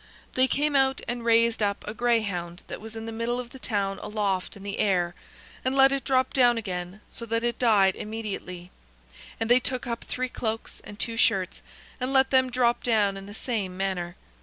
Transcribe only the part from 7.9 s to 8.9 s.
immediately;